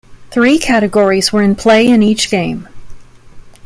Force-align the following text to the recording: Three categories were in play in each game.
Three 0.31 0.57
categories 0.57 1.31
were 1.31 1.43
in 1.43 1.53
play 1.55 1.87
in 1.87 2.01
each 2.01 2.31
game. 2.31 2.67